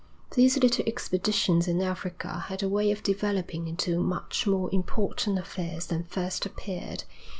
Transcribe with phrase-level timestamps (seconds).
[0.33, 5.85] These little expeditions in Africa had a way of developing into much more important affairs
[5.85, 7.03] than first appeared.